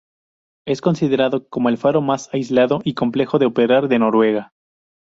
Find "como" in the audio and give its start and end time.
1.47-1.69